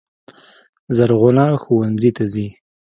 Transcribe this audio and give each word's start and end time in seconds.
زرغونه 0.95 1.45
ښوونځي 1.61 2.11
ته 2.17 2.23
ځي. 2.33 2.47